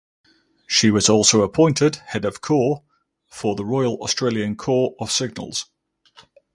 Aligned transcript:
She 0.65 0.89
was 0.89 1.09
also 1.09 1.43
appointed 1.43 1.97
Head 1.97 2.25
of 2.25 2.41
Corps 2.41 2.81
for 3.29 3.55
the 3.55 3.63
Royal 3.63 4.01
Australian 4.01 4.55
Corps 4.55 4.95
of 4.99 5.11
Signals. 5.11 5.67